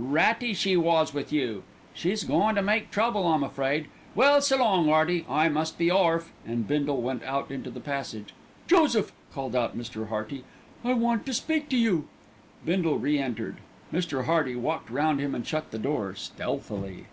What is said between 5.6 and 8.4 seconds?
be orf;" and Bindle went out into the passage.